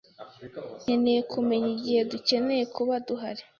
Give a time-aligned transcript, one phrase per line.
[0.81, 3.43] Nkeneye kumenya igihe dukeneye kuba duhari.